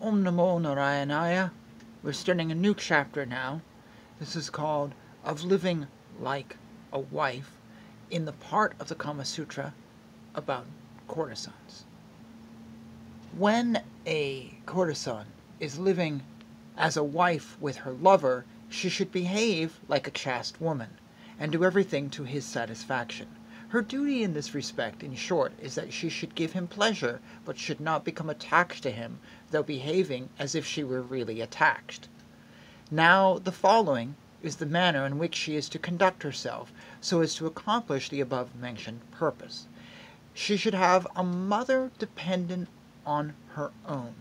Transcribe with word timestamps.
Om 0.00 0.22
Namo 0.22 0.60
Narayanaya. 0.60 1.50
We're 2.04 2.12
starting 2.12 2.52
a 2.52 2.54
new 2.54 2.72
chapter 2.72 3.26
now. 3.26 3.62
This 4.20 4.36
is 4.36 4.48
called 4.48 4.94
Of 5.24 5.42
Living 5.42 5.88
Like 6.20 6.56
a 6.92 7.00
Wife 7.00 7.50
in 8.08 8.24
the 8.24 8.32
part 8.32 8.74
of 8.78 8.86
the 8.86 8.94
Kama 8.94 9.24
Sutra 9.24 9.74
about 10.36 10.66
courtesans. 11.08 11.84
When 13.36 13.82
a 14.06 14.54
courtesan 14.66 15.26
is 15.58 15.80
living 15.80 16.22
as 16.76 16.96
a 16.96 17.02
wife 17.02 17.56
with 17.60 17.78
her 17.78 17.92
lover, 17.92 18.44
she 18.68 18.88
should 18.88 19.10
behave 19.10 19.80
like 19.88 20.06
a 20.06 20.12
chaste 20.12 20.60
woman, 20.60 20.90
and 21.40 21.50
do 21.50 21.64
everything 21.64 22.08
to 22.10 22.22
his 22.22 22.44
satisfaction. 22.44 23.26
Her 23.70 23.82
duty 23.82 24.22
in 24.22 24.32
this 24.32 24.54
respect, 24.54 25.02
in 25.02 25.14
short, 25.14 25.52
is 25.60 25.74
that 25.74 25.92
she 25.92 26.08
should 26.08 26.34
give 26.34 26.54
him 26.54 26.66
pleasure, 26.66 27.20
but 27.44 27.58
should 27.58 27.80
not 27.80 28.02
become 28.02 28.30
attached 28.30 28.82
to 28.84 28.90
him, 28.90 29.18
though 29.50 29.62
behaving 29.62 30.30
as 30.38 30.54
if 30.54 30.64
she 30.64 30.82
were 30.82 31.02
really 31.02 31.42
attached. 31.42 32.08
Now, 32.90 33.38
the 33.38 33.52
following 33.52 34.16
is 34.42 34.56
the 34.56 34.64
manner 34.64 35.04
in 35.04 35.18
which 35.18 35.34
she 35.34 35.54
is 35.54 35.68
to 35.68 35.78
conduct 35.78 36.22
herself, 36.22 36.72
so 37.02 37.20
as 37.20 37.34
to 37.34 37.46
accomplish 37.46 38.08
the 38.08 38.22
above 38.22 38.56
mentioned 38.56 39.02
purpose. 39.10 39.66
She 40.32 40.56
should 40.56 40.72
have 40.72 41.06
a 41.14 41.22
mother 41.22 41.90
dependent 41.98 42.68
on 43.04 43.34
her 43.48 43.70
own, 43.84 44.14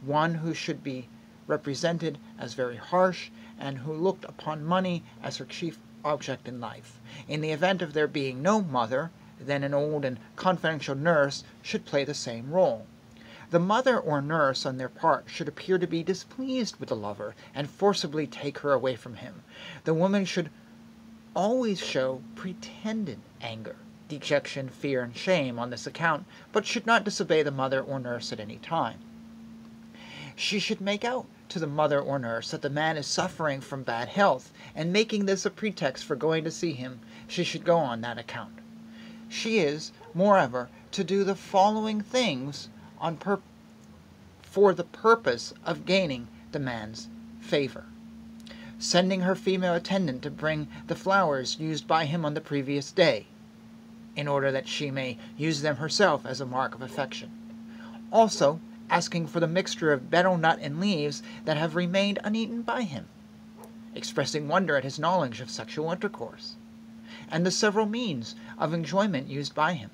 one 0.00 0.36
who 0.36 0.54
should 0.54 0.82
be 0.82 1.08
represented 1.46 2.16
as 2.38 2.54
very 2.54 2.76
harsh, 2.76 3.28
and 3.58 3.76
who 3.78 3.92
looked 3.92 4.24
upon 4.24 4.64
money 4.64 5.04
as 5.22 5.36
her 5.36 5.44
chief 5.44 5.78
object 6.06 6.46
in 6.46 6.60
life. 6.60 6.98
In 7.26 7.40
the 7.40 7.50
event 7.50 7.82
of 7.82 7.92
there 7.92 8.06
being 8.06 8.40
no 8.40 8.62
mother, 8.62 9.10
then 9.40 9.64
an 9.64 9.74
old 9.74 10.04
and 10.04 10.18
confidential 10.36 10.94
nurse 10.94 11.44
should 11.62 11.84
play 11.84 12.04
the 12.04 12.14
same 12.14 12.50
role. 12.52 12.86
The 13.50 13.58
mother 13.58 13.98
or 13.98 14.22
nurse 14.22 14.64
on 14.64 14.76
their 14.76 14.88
part 14.88 15.24
should 15.28 15.48
appear 15.48 15.78
to 15.78 15.86
be 15.86 16.02
displeased 16.02 16.80
with 16.80 16.88
the 16.88 16.96
lover 16.96 17.34
and 17.54 17.68
forcibly 17.68 18.26
take 18.26 18.58
her 18.60 18.72
away 18.72 18.96
from 18.96 19.16
him. 19.16 19.42
The 19.84 19.94
woman 19.94 20.24
should 20.24 20.50
always 21.34 21.78
show 21.78 22.22
pretended 22.34 23.18
anger, 23.40 23.76
dejection, 24.08 24.68
fear, 24.68 25.02
and 25.02 25.16
shame 25.16 25.58
on 25.58 25.70
this 25.70 25.86
account, 25.86 26.24
but 26.50 26.66
should 26.66 26.86
not 26.86 27.04
disobey 27.04 27.42
the 27.42 27.50
mother 27.50 27.80
or 27.80 28.00
nurse 28.00 28.32
at 28.32 28.40
any 28.40 28.56
time. 28.56 28.98
She 30.34 30.58
should 30.58 30.80
make 30.80 31.04
out 31.04 31.26
to 31.48 31.58
the 31.58 31.66
mother 31.66 32.00
or 32.00 32.18
nurse 32.18 32.50
that 32.50 32.62
the 32.62 32.70
man 32.70 32.96
is 32.96 33.06
suffering 33.06 33.60
from 33.60 33.82
bad 33.82 34.08
health, 34.08 34.52
and 34.74 34.92
making 34.92 35.26
this 35.26 35.46
a 35.46 35.50
pretext 35.50 36.04
for 36.04 36.16
going 36.16 36.44
to 36.44 36.50
see 36.50 36.72
him, 36.72 37.00
she 37.26 37.44
should 37.44 37.64
go 37.64 37.76
on 37.76 38.00
that 38.00 38.18
account. 38.18 38.52
She 39.28 39.58
is, 39.58 39.92
moreover, 40.14 40.68
to 40.92 41.04
do 41.04 41.24
the 41.24 41.34
following 41.34 42.00
things 42.00 42.68
on 42.98 43.16
pur- 43.16 43.40
for 44.42 44.72
the 44.72 44.84
purpose 44.84 45.52
of 45.64 45.84
gaining 45.84 46.28
the 46.52 46.58
man's 46.58 47.08
favor. 47.40 47.84
Sending 48.78 49.22
her 49.22 49.34
female 49.34 49.74
attendant 49.74 50.22
to 50.22 50.30
bring 50.30 50.68
the 50.86 50.94
flowers 50.94 51.58
used 51.58 51.86
by 51.86 52.04
him 52.06 52.24
on 52.24 52.34
the 52.34 52.40
previous 52.40 52.92
day, 52.92 53.26
in 54.14 54.28
order 54.28 54.50
that 54.52 54.68
she 54.68 54.90
may 54.90 55.18
use 55.36 55.62
them 55.62 55.76
herself 55.76 56.24
as 56.24 56.40
a 56.40 56.46
mark 56.46 56.74
of 56.74 56.82
affection. 56.82 57.30
Also, 58.12 58.60
asking 58.96 59.26
for 59.26 59.40
the 59.40 59.46
mixture 59.46 59.92
of 59.92 60.08
betel 60.08 60.38
nut 60.38 60.58
and 60.62 60.80
leaves 60.80 61.22
that 61.44 61.58
have 61.58 61.76
remained 61.76 62.18
uneaten 62.24 62.62
by 62.62 62.80
him, 62.80 63.06
expressing 63.94 64.48
wonder 64.48 64.74
at 64.74 64.84
his 64.84 64.98
knowledge 64.98 65.38
of 65.42 65.50
sexual 65.50 65.92
intercourse, 65.92 66.56
and 67.30 67.44
the 67.44 67.50
several 67.50 67.84
means 67.84 68.34
of 68.56 68.72
enjoyment 68.72 69.28
used 69.28 69.54
by 69.54 69.74
him, 69.74 69.90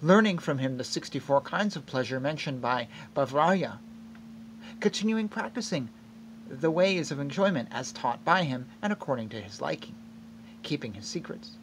learning 0.00 0.38
from 0.38 0.58
him 0.58 0.76
the 0.76 0.84
sixty 0.84 1.18
four 1.18 1.40
kinds 1.40 1.74
of 1.74 1.84
pleasure 1.84 2.20
mentioned 2.20 2.62
by 2.62 2.86
Babhravya, 3.12 3.80
continuing 4.78 5.28
practicing 5.28 5.88
the 6.48 6.70
ways 6.70 7.10
of 7.10 7.18
enjoyment 7.18 7.68
as 7.72 7.90
taught 7.90 8.24
by 8.24 8.44
him 8.44 8.68
and 8.80 8.92
according 8.92 9.28
to 9.30 9.40
his 9.40 9.60
liking, 9.60 9.96
keeping 10.62 10.94
his 10.94 11.06
secrets, 11.06 11.56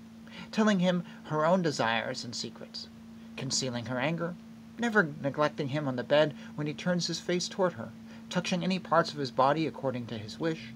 telling 0.51 0.79
him 0.79 1.05
her 1.27 1.45
own 1.45 1.61
desires 1.61 2.25
and 2.25 2.35
secrets, 2.35 2.89
concealing 3.37 3.85
her 3.85 3.97
anger, 3.97 4.35
never 4.79 5.11
neglecting 5.21 5.67
him 5.69 5.87
on 5.87 5.95
the 5.95 6.03
bed 6.03 6.33
when 6.55 6.65
he 6.67 6.73
turns 6.73 7.07
his 7.07 7.19
face 7.19 7.47
toward 7.47 7.73
her, 7.73 7.91
touching 8.29 8.63
any 8.63 8.79
parts 8.79 9.11
of 9.11 9.19
his 9.19 9.29
body 9.29 9.67
according 9.67 10.07
to 10.07 10.17
his 10.17 10.39
wish, 10.39 10.73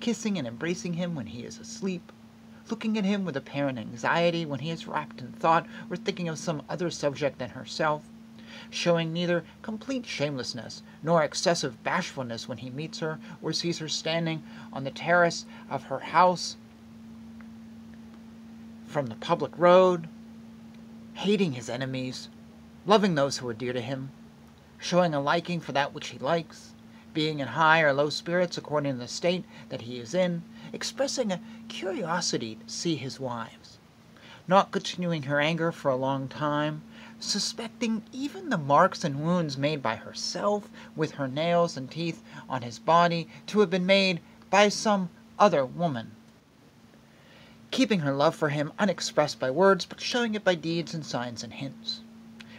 kissing 0.00 0.38
and 0.38 0.46
embracing 0.46 0.94
him 0.94 1.14
when 1.14 1.26
he 1.26 1.44
is 1.44 1.58
asleep, 1.58 2.12
looking 2.70 2.96
at 2.96 3.04
him 3.04 3.24
with 3.24 3.36
apparent 3.36 3.78
anxiety 3.78 4.46
when 4.46 4.60
he 4.60 4.70
is 4.70 4.86
wrapped 4.86 5.20
in 5.20 5.32
thought 5.32 5.66
or 5.90 5.96
thinking 5.96 6.28
of 6.28 6.38
some 6.38 6.62
other 6.68 6.90
subject 6.90 7.38
than 7.38 7.50
herself, 7.50 8.08
showing 8.70 9.12
neither 9.12 9.44
complete 9.62 10.06
shamelessness 10.06 10.82
nor 11.02 11.22
excessive 11.24 11.82
bashfulness 11.82 12.48
when 12.48 12.58
he 12.58 12.70
meets 12.70 13.00
her 13.00 13.18
or 13.42 13.52
sees 13.52 13.78
her 13.78 13.88
standing 13.88 14.42
on 14.72 14.84
the 14.84 14.90
terrace 14.90 15.46
of 15.68 15.84
her 15.84 15.98
house 15.98 16.56
from 18.86 19.06
the 19.06 19.14
public 19.16 19.56
road, 19.58 20.06
hating 21.14 21.52
his 21.52 21.68
enemies, 21.68 22.28
loving 22.84 23.14
those 23.14 23.38
who 23.38 23.48
are 23.48 23.54
dear 23.54 23.72
to 23.72 23.80
him, 23.80 24.10
showing 24.76 25.14
a 25.14 25.20
liking 25.20 25.60
for 25.60 25.70
that 25.70 25.94
which 25.94 26.08
he 26.08 26.18
likes, 26.18 26.72
being 27.14 27.38
in 27.38 27.46
high 27.46 27.80
or 27.80 27.92
low 27.92 28.10
spirits 28.10 28.58
according 28.58 28.92
to 28.92 28.98
the 28.98 29.06
state 29.06 29.44
that 29.68 29.82
he 29.82 30.00
is 30.00 30.14
in, 30.14 30.42
expressing 30.72 31.30
a 31.30 31.40
curiosity 31.68 32.56
to 32.56 32.68
see 32.68 32.96
his 32.96 33.20
wives, 33.20 33.78
not 34.48 34.72
continuing 34.72 35.22
her 35.22 35.40
anger 35.40 35.70
for 35.70 35.92
a 35.92 35.96
long 35.96 36.26
time, 36.26 36.82
suspecting 37.20 38.02
even 38.12 38.48
the 38.48 38.58
marks 38.58 39.04
and 39.04 39.22
wounds 39.22 39.56
made 39.56 39.80
by 39.80 39.94
herself 39.94 40.68
with 40.96 41.12
her 41.12 41.28
nails 41.28 41.76
and 41.76 41.88
teeth 41.88 42.20
on 42.48 42.62
his 42.62 42.80
body 42.80 43.28
to 43.46 43.60
have 43.60 43.70
been 43.70 43.86
made 43.86 44.20
by 44.50 44.68
some 44.68 45.08
other 45.38 45.64
woman. 45.64 46.10
Keeping 47.70 48.00
her 48.00 48.12
love 48.12 48.34
for 48.34 48.48
him 48.48 48.72
unexpressed 48.76 49.38
by 49.38 49.52
words, 49.52 49.84
but 49.84 50.00
showing 50.00 50.34
it 50.34 50.42
by 50.42 50.56
deeds 50.56 50.92
and 50.94 51.06
signs 51.06 51.44
and 51.44 51.52
hints 51.52 52.00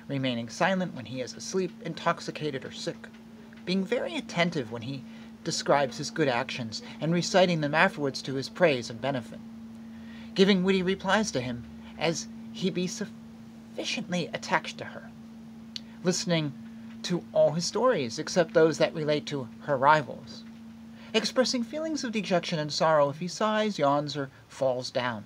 remaining 0.08 0.50
silent 0.50 0.94
when 0.94 1.06
he 1.06 1.22
is 1.22 1.34
asleep, 1.34 1.72
intoxicated, 1.86 2.66
or 2.66 2.72
sick, 2.72 3.08
being 3.66 3.84
very 3.86 4.16
attentive 4.16 4.72
when 4.72 4.82
he 4.82 5.04
describes 5.44 5.98
his 5.98 6.12
good 6.12 6.28
actions, 6.28 6.82
and 7.00 7.14
reciting 7.14 7.62
them 7.62 7.74
afterwards 7.74 8.22
to 8.22 8.36
his 8.36 8.50
praise 8.50 8.90
and 8.90 9.00
benefit, 9.00 9.40
giving 10.36 10.64
witty 10.64 10.84
replies 10.84 11.32
to 11.32 11.42
him, 11.42 11.64
as 11.98 12.28
he 12.52 12.70
be 12.70 12.88
sufficiently 12.88 14.28
attached 14.34 14.78
to 14.78 14.86
her, 14.86 15.10
listening 16.04 16.54
to 17.02 17.24
all 17.32 17.52
his 17.54 17.66
stories 17.66 18.20
except 18.20 18.54
those 18.54 18.78
that 18.78 18.94
relate 18.94 19.26
to 19.26 19.48
her 19.62 19.78
rivals, 19.78 20.44
expressing 21.14 21.64
feelings 21.64 22.04
of 22.04 22.12
dejection 22.12 22.60
and 22.60 22.74
sorrow 22.74 23.10
if 23.10 23.20
he 23.20 23.28
sighs, 23.28 23.80
yawns, 23.80 24.18
or 24.18 24.30
falls 24.48 24.92
down, 24.92 25.26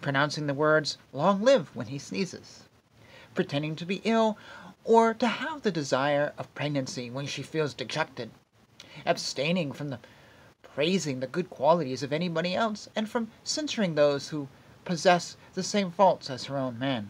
pronouncing 0.00 0.46
the 0.46 0.54
words 0.54 0.98
long 1.12 1.42
live 1.42 1.74
when 1.74 1.86
he 1.86 1.98
sneezes 1.98 2.63
pretending 3.34 3.74
to 3.74 3.84
be 3.84 4.00
ill, 4.04 4.38
or 4.84 5.12
to 5.14 5.26
have 5.26 5.62
the 5.62 5.72
desire 5.72 6.32
of 6.38 6.54
pregnancy 6.54 7.10
when 7.10 7.26
she 7.26 7.42
feels 7.42 7.74
dejected, 7.74 8.30
abstaining 9.04 9.72
from 9.72 9.88
the 9.88 9.98
praising 10.62 11.20
the 11.20 11.26
good 11.26 11.48
qualities 11.50 12.02
of 12.02 12.12
anybody 12.12 12.54
else, 12.54 12.88
and 12.94 13.08
from 13.08 13.30
censuring 13.42 13.94
those 13.94 14.28
who 14.28 14.48
possess 14.84 15.36
the 15.54 15.62
same 15.62 15.90
faults 15.90 16.28
as 16.28 16.44
her 16.44 16.56
own 16.58 16.78
man, 16.78 17.08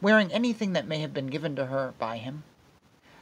wearing 0.00 0.32
anything 0.32 0.72
that 0.72 0.86
may 0.86 0.98
have 0.98 1.12
been 1.12 1.26
given 1.26 1.54
to 1.54 1.66
her 1.66 1.94
by 1.98 2.16
him, 2.16 2.42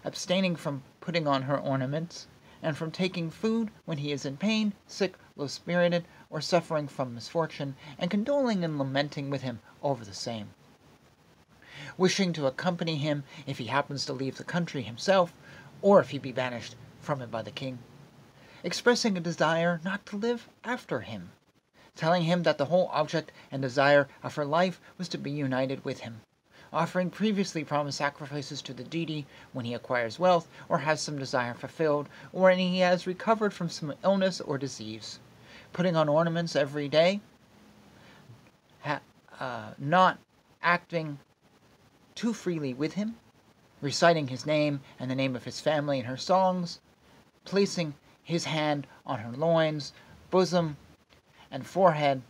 abstaining 0.05 0.55
from 0.55 0.83
putting 1.01 1.27
on 1.27 1.43
her 1.43 1.59
ornaments, 1.59 2.27
and 2.63 2.77
from 2.77 2.91
taking 2.91 3.31
food 3.31 3.71
when 3.85 3.99
he 3.99 4.13
is 4.13 4.25
in 4.25 4.37
pain, 4.37 4.73
sick, 4.87 5.15
low 5.35 5.47
spirited, 5.47 6.05
or 6.31 6.41
suffering 6.41 6.89
from 6.89 7.15
misfortune, 7.15 7.75
and 7.99 8.11
condoling 8.11 8.65
and 8.65 8.79
lamenting 8.79 9.31
with 9.31 9.43
him 9.43 9.61
over 9.83 10.05
the 10.05 10.15
same 10.15 10.51
wishing 11.99 12.33
to 12.33 12.47
accompany 12.47 12.97
him 12.97 13.25
if 13.47 13.59
he 13.59 13.67
happens 13.67 14.05
to 14.05 14.13
leave 14.13 14.37
the 14.37 14.45
country 14.45 14.83
himself, 14.83 15.33
or 15.83 16.01
if 16.01 16.11
he 16.11 16.19
be 16.19 16.33
banished 16.33 16.75
from 17.01 17.23
it 17.23 17.31
by 17.31 17.43
the 17.43 17.51
king, 17.51 17.79
expressing 18.63 19.17
a 19.17 19.21
desire 19.21 19.81
not 19.85 20.05
to 20.05 20.17
live 20.17 20.49
after 20.65 21.01
him, 21.01 21.31
telling 21.95 22.25
him 22.25 22.43
that 22.43 22.59
the 22.59 22.67
whole 22.67 22.91
object 22.93 23.33
and 23.51 23.63
desire 23.63 24.09
of 24.23 24.35
her 24.35 24.45
life 24.45 24.81
was 24.99 25.09
to 25.09 25.17
be 25.17 25.31
united 25.31 25.85
with 25.85 26.01
him, 26.01 26.21
offering 26.73 27.09
previously 27.09 27.65
promised 27.65 27.99
sacrifices 27.99 28.61
to 28.61 28.75
the 28.75 28.85
deity 28.85 29.27
when 29.53 29.65
he 29.65 29.73
acquires 29.73 30.19
wealth 30.19 30.49
or 30.69 30.79
has 30.79 31.01
some 31.01 31.19
desire 31.19 31.55
fulfilled, 31.55 32.09
or 32.33 32.43
when 32.43 32.59
he 32.59 32.81
has 32.81 33.07
recovered 33.07 33.55
from 33.55 33.71
some 33.71 33.95
illness 34.05 34.41
or 34.41 34.59
disease, 34.59 35.19
putting 35.73 35.97
on 35.97 36.09
ornaments 36.09 36.57
every 36.57 36.89
day, 36.89 37.21
ha- 38.81 39.01
uh, 39.41 39.71
not 39.79 40.19
acting 40.63 41.19
too 42.17 42.33
freely 42.33 42.75
with 42.75 42.95
him, 42.95 43.15
reciting 43.81 44.27
his 44.27 44.45
name 44.47 44.81
and 44.99 45.09
the 45.09 45.15
name 45.15 45.37
of 45.37 45.45
his 45.45 45.61
family 45.61 46.01
in 46.01 46.07
her 46.07 46.17
songs, 46.17 46.81
placing 47.45 47.95
his 48.25 48.45
hand 48.47 48.87
on 49.05 49.21
her 49.21 49.31
loins, 49.31 49.93
bosom, 50.31 50.77
and 51.51 51.65
forehead, 51.67 52.23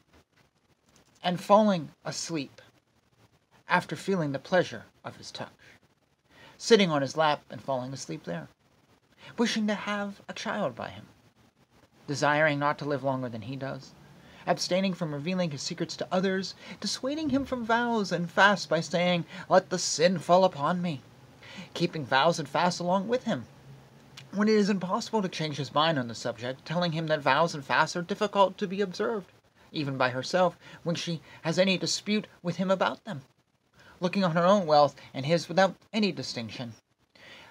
and 1.22 1.40
falling 1.40 1.90
asleep 2.04 2.60
after 3.68 3.96
feeling 3.96 4.32
the 4.32 4.38
pleasure 4.38 4.84
of 5.04 5.16
his 5.16 5.30
touch. 5.30 5.48
sitting 6.58 6.90
on 6.90 7.02
his 7.02 7.16
lap 7.16 7.42
and 7.50 7.62
falling 7.62 7.92
asleep 7.92 8.24
there, 8.24 8.48
wishing 9.38 9.66
to 9.66 9.74
have 9.74 10.20
a 10.28 10.32
child 10.32 10.74
by 10.74 10.88
him, 10.88 11.06
desiring 12.06 12.58
not 12.58 12.78
to 12.78 12.84
live 12.84 13.04
longer 13.04 13.28
than 13.28 13.42
he 13.42 13.56
does, 13.56 13.92
abstaining 14.46 14.94
from 14.94 15.12
revealing 15.12 15.50
his 15.50 15.60
secrets 15.60 15.96
to 15.96 16.06
others, 16.12 16.54
dissuading 16.80 17.30
him 17.30 17.44
from 17.44 17.64
vows 17.64 18.12
and 18.12 18.30
fasts 18.30 18.64
by 18.64 18.80
saying, 18.80 19.24
Let 19.48 19.70
the 19.70 19.78
sin 19.78 20.18
fall 20.18 20.44
upon 20.44 20.80
me, 20.80 21.02
keeping 21.74 22.06
vows 22.06 22.38
and 22.38 22.48
fasts 22.48 22.78
along 22.78 23.08
with 23.08 23.24
him, 23.24 23.46
when 24.32 24.48
it 24.48 24.54
is 24.54 24.70
impossible 24.70 25.20
to 25.22 25.28
change 25.28 25.56
his 25.56 25.74
mind 25.74 25.98
on 25.98 26.06
the 26.06 26.14
subject, 26.14 26.64
telling 26.64 26.92
him 26.92 27.08
that 27.08 27.20
vows 27.20 27.54
and 27.54 27.64
fasts 27.64 27.96
are 27.96 28.02
difficult 28.02 28.56
to 28.58 28.68
be 28.68 28.80
observed, 28.80 29.32
even 29.72 29.96
by 29.96 30.10
herself, 30.10 30.56
when 30.84 30.94
she 30.94 31.20
has 31.42 31.58
any 31.58 31.76
dispute 31.76 32.28
with 32.42 32.56
him 32.56 32.70
about 32.70 33.04
them, 33.04 33.22
looking 34.00 34.22
on 34.22 34.32
her 34.32 34.46
own 34.46 34.66
wealth 34.66 34.94
and 35.12 35.26
his 35.26 35.48
without 35.48 35.74
any 35.92 36.12
distinction, 36.12 36.74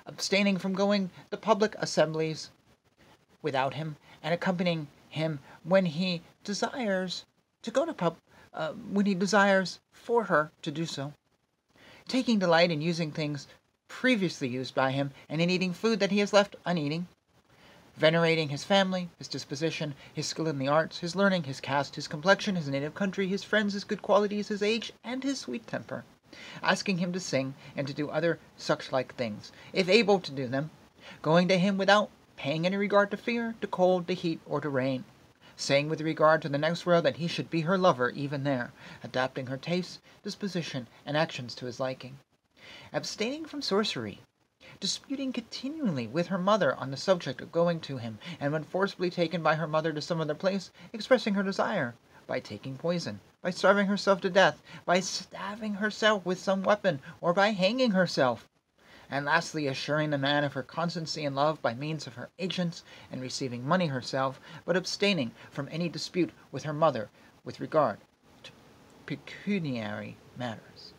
abstaining 0.06 0.58
from 0.58 0.74
going 0.74 1.10
to 1.30 1.36
public 1.36 1.76
assemblies 1.80 2.52
without 3.42 3.74
him, 3.74 3.98
and 4.24 4.34
accompanying 4.34 4.88
him 5.10 5.40
when 5.64 5.86
he 5.86 6.22
desires 6.46 7.26
to 7.64 7.72
go 7.72 7.86
to 7.86 7.94
pub, 7.94 8.18
uh, 8.54 8.72
when 8.72 9.06
he 9.06 9.14
desires 9.14 9.80
for 9.92 10.26
her 10.26 10.52
to 10.62 10.72
do 10.72 10.86
so, 10.86 11.12
taking 12.08 12.40
delight 12.40 12.72
in 12.72 12.82
using 12.82 13.12
things 13.12 13.48
previously 13.88 14.48
used 14.48 14.76
by 14.76 14.92
him 14.92 15.12
and 15.28 15.42
in 15.42 15.50
eating 15.50 15.74
food 15.74 16.00
that 16.00 16.12
he 16.12 16.20
has 16.20 16.32
left 16.32 16.56
uneating, 16.66 17.08
venerating 17.98 18.50
his 18.50 18.64
family, 18.64 19.10
his 19.18 19.28
disposition, 19.28 19.96
his 20.14 20.28
skill 20.28 20.48
in 20.48 20.60
the 20.60 20.68
arts, 20.68 21.00
his 21.00 21.16
learning, 21.16 21.44
his 21.44 21.60
caste, 21.60 21.96
his 21.96 22.08
complexion, 22.08 22.56
his 22.56 22.68
native 22.68 22.94
country, 22.94 23.28
his 23.28 23.44
friends, 23.44 23.74
his 23.74 23.84
good 23.84 24.02
qualities, 24.02 24.50
his 24.50 24.62
age, 24.62 24.94
and 25.04 25.24
his 25.24 25.40
sweet 25.40 25.66
temper, 25.66 26.06
asking 26.62 27.00
him 27.00 27.12
to 27.12 27.20
sing 27.20 27.56
and 27.76 27.88
to 27.88 27.94
do 27.94 28.10
other 28.10 28.38
such 28.58 28.92
like 28.92 29.16
things, 29.16 29.52
if 29.74 29.90
able 29.90 30.20
to 30.20 30.32
do 30.32 30.48
them, 30.48 30.70
going 31.22 31.48
to 31.48 31.58
him 31.58 31.78
without 31.78 32.10
paying 32.36 32.66
any 32.66 32.78
regard 32.78 33.10
to 33.10 33.18
fear, 33.18 33.56
to 33.62 33.68
cold, 33.68 34.08
to 34.08 34.14
heat, 34.14 34.40
or 34.46 34.62
to 34.62 34.70
rain, 34.70 35.06
saying 35.58 35.88
with 35.88 36.02
regard 36.02 36.42
to 36.42 36.50
the 36.50 36.58
next 36.58 36.86
world 36.86 37.06
that 37.06 37.16
he 37.16 37.30
should 37.30 37.50
be 37.50 37.62
her 37.62 37.78
lover 37.78 38.10
even 38.10 38.44
there, 38.44 38.74
adapting 39.02 39.48
her 39.48 39.56
tastes, 39.56 40.00
disposition, 40.22 40.86
and 41.06 41.16
actions 41.16 41.56
to 41.56 41.66
his 41.66 41.80
liking, 41.80 42.20
abstaining 42.92 43.46
from 43.46 43.62
sorcery, 43.62 44.20
disputing 44.82 45.32
continually 45.32 46.08
with 46.08 46.28
her 46.28 46.38
mother 46.38 46.76
on 46.76 46.92
the 46.92 46.98
subject 46.98 47.40
of 47.40 47.54
going 47.54 47.80
to 47.80 47.96
him, 47.96 48.20
and 48.38 48.52
when 48.52 48.66
forcibly 48.66 49.10
taken 49.10 49.42
by 49.42 49.56
her 49.56 49.66
mother 49.68 49.94
to 49.94 50.02
some 50.02 50.20
other 50.20 50.36
place, 50.36 50.72
expressing 50.92 51.36
her 51.36 51.44
desire, 51.44 51.96
by 52.28 52.38
taking 52.42 52.78
poison, 52.78 53.22
by 53.42 53.50
starving 53.50 53.88
herself 53.88 54.20
to 54.20 54.30
death, 54.30 54.62
by 54.84 55.00
stabbing 55.00 55.76
herself 55.76 56.26
with 56.26 56.38
some 56.38 56.64
weapon, 56.64 57.00
or 57.22 57.32
by 57.32 57.52
hanging 57.52 57.92
herself, 57.92 58.46
and 59.10 59.26
lastly 59.26 59.68
assuring 59.68 60.10
the 60.10 60.18
man 60.18 60.44
of 60.44 60.54
her 60.54 60.64
constancy 60.64 61.26
and 61.26 61.36
love 61.36 61.62
by 61.62 61.74
means 61.74 62.08
of 62.08 62.16
her 62.16 62.30
agents, 62.40 62.84
and 63.12 63.22
receiving 63.22 63.68
money 63.68 63.88
herself, 63.88 64.40
but 64.66 64.76
abstaining 64.76 65.32
from 65.52 65.68
any 65.72 65.90
dispute 65.90 66.32
with 66.52 66.64
her 66.64 66.74
mother 66.74 67.10
with 67.44 67.60
regard 67.60 68.00
to 68.44 68.52
pecuniary 69.06 70.18
matters. 70.38 70.94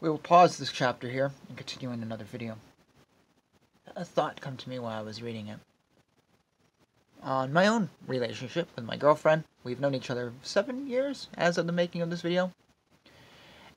We 0.00 0.10
will 0.10 0.18
pause 0.18 0.58
this 0.58 0.72
chapter 0.72 1.08
here 1.08 1.30
and 1.48 1.56
continue 1.56 1.92
in 1.92 2.02
another 2.02 2.24
video. 2.24 2.56
A 3.94 4.04
thought 4.04 4.40
come 4.40 4.56
to 4.56 4.68
me 4.68 4.78
while 4.78 4.98
I 4.98 5.02
was 5.02 5.22
reading 5.22 5.46
it. 5.46 5.60
On 7.22 7.52
my 7.52 7.68
own 7.68 7.88
relationship 8.08 8.68
with 8.74 8.84
my 8.84 8.96
girlfriend, 8.96 9.44
we've 9.62 9.78
known 9.78 9.94
each 9.94 10.10
other 10.10 10.32
seven 10.42 10.88
years 10.88 11.28
as 11.36 11.56
of 11.56 11.66
the 11.66 11.72
making 11.72 12.02
of 12.02 12.10
this 12.10 12.20
video. 12.20 12.50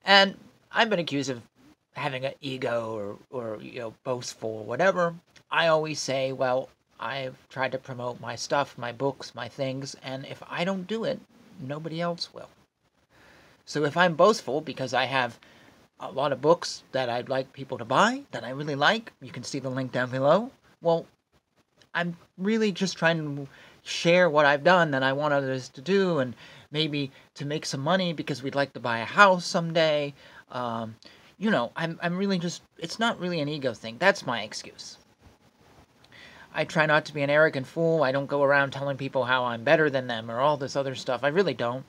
And 0.03 0.35
I've 0.77 0.89
been 0.89 1.00
accused 1.00 1.30
of 1.30 1.42
having 1.94 2.25
an 2.25 2.33
ego 2.42 3.18
or, 3.31 3.56
or 3.56 3.62
you 3.62 3.80
know 3.80 3.94
boastful 4.04 4.50
or 4.50 4.66
whatever. 4.66 5.16
I 5.50 5.68
always 5.68 6.01
say, 6.01 6.33
well, 6.33 6.68
I've 7.00 7.38
tried 7.48 7.72
to 7.72 7.77
promote 7.77 8.19
my 8.19 8.36
stuff, 8.36 8.77
my 8.77 8.92
books, 8.92 9.33
my 9.33 9.48
things, 9.48 9.95
and 10.04 10.25
if 10.25 10.44
I 10.50 10.66
don't 10.66 10.86
do 10.86 11.06
it, 11.06 11.22
nobody 11.62 12.01
else 12.01 12.33
will. 12.33 12.50
So 13.66 13.86
if 13.86 13.95
I'm 13.95 14.16
boastful 14.16 14.60
because 14.60 14.94
I 14.94 15.06
have 15.06 15.39
a 16.01 16.12
lot 16.12 16.33
of 16.33 16.42
books 16.42 16.83
that 16.92 17.10
I'd 17.10 17.30
like 17.30 17.54
people 17.54 17.78
to 17.78 17.86
buy 17.86 18.24
that 18.31 18.44
I 18.44 18.50
really 18.50 18.75
like, 18.75 19.13
you 19.21 19.31
can 19.31 19.44
see 19.44 19.60
the 19.60 19.69
link 19.69 19.94
down 19.94 20.12
below. 20.12 20.51
Well, 20.81 21.06
I'm 21.94 22.18
really 22.38 22.74
just 22.74 22.98
trying 22.98 23.38
to 23.38 23.48
share 23.83 24.30
what 24.30 24.45
I've 24.45 24.63
done 24.66 24.92
that 24.92 25.04
I 25.04 25.13
want 25.13 25.33
others 25.33 25.69
to 25.69 25.81
do 25.81 26.19
and 26.19 26.36
maybe 26.69 27.12
to 27.36 27.45
make 27.45 27.66
some 27.66 27.80
money 27.80 28.12
because 28.12 28.44
we'd 28.44 28.56
like 28.56 28.74
to 28.74 28.80
buy 28.80 29.00
a 29.00 29.06
house 29.06 29.45
someday. 29.45 30.13
Um, 30.56 30.96
you 31.38 31.52
know, 31.52 31.72
I'm, 31.75 32.00
I'm 32.02 32.18
really 32.18 32.40
just, 32.40 32.62
it's 32.78 32.98
not 32.98 33.19
really 33.19 33.42
an 33.42 33.50
ego 33.50 33.74
thing. 33.74 33.98
That's 34.00 34.25
my 34.25 34.44
excuse. 34.44 34.98
I 36.54 36.63
try 36.63 36.86
not 36.86 37.04
to 37.06 37.13
be 37.13 37.22
an 37.22 37.30
arrogant 37.30 37.68
fool. 37.68 38.04
I 38.04 38.13
don't 38.13 38.28
go 38.28 38.42
around 38.42 38.72
telling 38.72 38.96
people 38.96 39.25
how 39.25 39.44
I'm 39.44 39.66
better 39.66 39.90
than 39.90 40.07
them 40.07 40.31
or 40.31 40.40
all 40.40 40.56
this 40.56 40.78
other 40.78 40.96
stuff. 40.96 41.25
I 41.25 41.28
really 41.28 41.54
don't. 41.54 41.84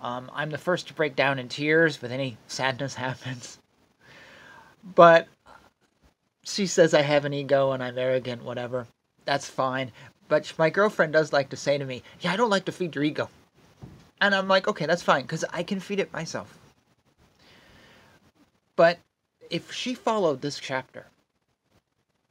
Um, 0.00 0.30
I'm 0.32 0.50
the 0.50 0.58
first 0.58 0.86
to 0.86 0.94
break 0.94 1.16
down 1.16 1.40
in 1.40 1.48
tears 1.48 2.00
when 2.00 2.12
any 2.12 2.38
sadness 2.46 2.94
happens. 3.06 3.58
But 4.94 5.26
she 6.44 6.68
says 6.68 6.94
I 6.94 7.02
have 7.02 7.24
an 7.24 7.34
ego 7.34 7.72
and 7.72 7.82
I'm 7.82 7.98
arrogant, 7.98 8.44
whatever. 8.44 8.86
That's 9.24 9.48
fine. 9.50 9.90
But 10.28 10.52
my 10.56 10.70
girlfriend 10.70 11.12
does 11.12 11.32
like 11.32 11.48
to 11.48 11.56
say 11.56 11.76
to 11.76 11.84
me, 11.84 12.04
Yeah, 12.20 12.32
I 12.32 12.36
don't 12.36 12.50
like 12.50 12.66
to 12.66 12.72
feed 12.72 12.94
your 12.94 13.02
ego. 13.02 13.28
And 14.20 14.32
I'm 14.32 14.46
like, 14.46 14.68
Okay, 14.68 14.86
that's 14.86 15.02
fine, 15.02 15.22
because 15.22 15.44
I 15.52 15.64
can 15.64 15.80
feed 15.80 15.98
it 15.98 16.12
myself. 16.12 16.56
But 18.76 18.98
if 19.50 19.72
she 19.72 19.94
followed 19.94 20.42
this 20.42 20.58
chapter, 20.58 21.06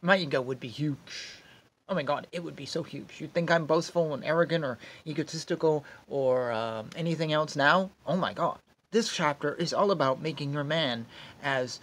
my 0.02 0.18
ego 0.18 0.42
would 0.42 0.60
be 0.60 0.68
huge. 0.68 1.42
Oh 1.90 1.96
my 1.96 2.04
god, 2.04 2.28
it 2.32 2.44
would 2.44 2.56
be 2.56 2.66
so 2.66 2.84
huge. 2.84 3.20
You'd 3.20 3.34
think 3.34 3.52
I'm 3.52 3.66
boastful 3.66 4.14
and 4.14 4.24
arrogant 4.24 4.64
or 4.64 4.78
egotistical 5.06 5.84
or 6.08 6.52
um, 6.52 6.90
anything 6.96 7.34
else 7.34 7.56
now? 7.56 7.92
Oh 8.06 8.16
my 8.16 8.34
god. 8.34 8.60
This 8.92 9.12
chapter 9.12 9.56
is 9.56 9.74
all 9.74 9.92
about 9.92 10.22
making 10.22 10.54
your 10.54 10.64
man 10.64 11.06
as 11.44 11.80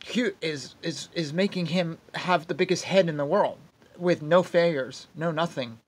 cute 0.00 0.36
is 0.40 0.74
is 0.82 1.08
is 1.14 1.32
making 1.32 1.66
him 1.66 1.98
have 2.14 2.46
the 2.46 2.54
biggest 2.54 2.84
head 2.84 3.08
in 3.08 3.16
the 3.16 3.24
world 3.24 3.58
with 3.96 4.22
no 4.22 4.42
failures, 4.42 5.06
no 5.14 5.30
nothing. 5.30 5.78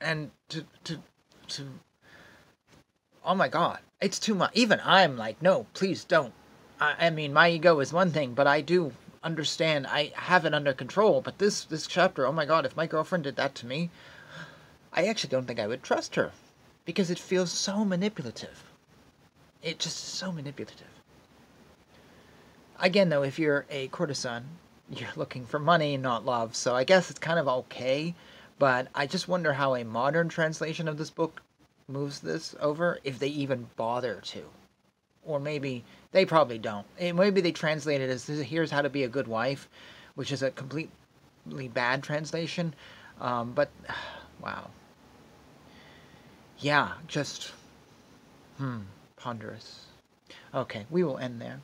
And 0.00 0.30
to 0.48 0.64
to 0.84 1.00
to 1.48 1.68
oh 3.24 3.34
my 3.34 3.48
god, 3.48 3.78
it's 4.00 4.18
too 4.18 4.34
much. 4.34 4.50
Even 4.54 4.80
I'm 4.84 5.16
like, 5.16 5.40
no, 5.40 5.66
please 5.74 6.04
don't. 6.04 6.32
I, 6.80 7.06
I 7.06 7.10
mean, 7.10 7.32
my 7.32 7.48
ego 7.50 7.80
is 7.80 7.92
one 7.92 8.10
thing, 8.10 8.34
but 8.34 8.46
I 8.46 8.60
do 8.60 8.92
understand. 9.22 9.86
I 9.86 10.12
have 10.14 10.44
it 10.44 10.54
under 10.54 10.72
control. 10.72 11.20
But 11.20 11.38
this 11.38 11.64
this 11.64 11.86
chapter, 11.86 12.26
oh 12.26 12.32
my 12.32 12.44
god, 12.44 12.66
if 12.66 12.76
my 12.76 12.86
girlfriend 12.86 13.24
did 13.24 13.36
that 13.36 13.54
to 13.56 13.66
me, 13.66 13.90
I 14.92 15.06
actually 15.06 15.30
don't 15.30 15.46
think 15.46 15.60
I 15.60 15.66
would 15.66 15.82
trust 15.82 16.14
her, 16.16 16.32
because 16.84 17.10
it 17.10 17.18
feels 17.18 17.50
so 17.50 17.84
manipulative. 17.84 18.62
It 19.62 19.78
just 19.78 19.96
is 19.96 20.18
so 20.18 20.30
manipulative. 20.30 20.86
Again, 22.78 23.08
though, 23.08 23.22
if 23.22 23.38
you're 23.38 23.64
a 23.70 23.88
courtesan, 23.88 24.44
you're 24.90 25.08
looking 25.16 25.46
for 25.46 25.58
money, 25.58 25.96
not 25.96 26.26
love. 26.26 26.54
So 26.54 26.74
I 26.74 26.84
guess 26.84 27.08
it's 27.08 27.18
kind 27.18 27.38
of 27.38 27.48
okay. 27.48 28.14
But 28.58 28.88
I 28.94 29.06
just 29.06 29.26
wonder 29.26 29.54
how 29.54 29.74
a 29.74 29.84
modern 29.84 30.28
translation 30.28 30.86
of 30.86 30.98
this 30.98 31.10
book 31.10 31.42
moves 31.88 32.20
this 32.20 32.54
over, 32.60 32.98
if 33.04 33.18
they 33.18 33.28
even 33.28 33.68
bother 33.76 34.20
to. 34.22 34.44
Or 35.24 35.40
maybe 35.40 35.84
they 36.12 36.24
probably 36.24 36.58
don't. 36.58 36.86
And 36.98 37.16
maybe 37.16 37.40
they 37.40 37.52
translate 37.52 38.00
it 38.00 38.10
as 38.10 38.26
here's 38.26 38.70
how 38.70 38.82
to 38.82 38.90
be 38.90 39.04
a 39.04 39.08
good 39.08 39.28
wife, 39.28 39.68
which 40.14 40.32
is 40.32 40.42
a 40.42 40.50
completely 40.50 41.68
bad 41.68 42.02
translation. 42.02 42.74
Um, 43.20 43.52
but 43.52 43.70
wow. 44.42 44.70
Yeah, 46.58 46.92
just 47.08 47.52
hmm, 48.58 48.80
ponderous. 49.16 49.86
Okay, 50.54 50.86
we 50.90 51.02
will 51.02 51.18
end 51.18 51.40
there. 51.40 51.60